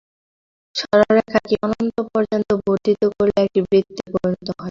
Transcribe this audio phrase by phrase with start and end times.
[0.75, 4.59] সরলরেখাকে অনন্ত পর্যন্ত বর্ধিত করিলে একটি বৃত্তেই পরিণত হয়।